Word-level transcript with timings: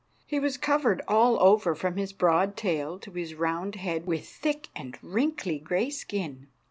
He 0.25 0.39
was 0.39 0.57
covered 0.57 1.03
all 1.07 1.39
over 1.39 1.75
from 1.75 1.95
his 1.95 2.11
broad 2.11 2.57
tail 2.57 2.97
to 2.97 3.11
his 3.11 3.35
round 3.35 3.75
head 3.75 4.07
with 4.07 4.27
thick 4.27 4.69
and 4.75 4.97
wrinkly 5.03 5.59
gray 5.59 5.91
skin. 5.91 6.47